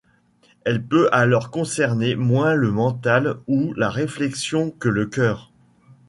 [0.65, 5.51] Elle peut alors concerner moins le mental ou la réflexion que le cœur.